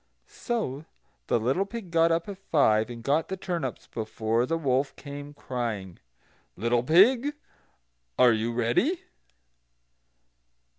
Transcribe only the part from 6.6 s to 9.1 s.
pig, are you ready?"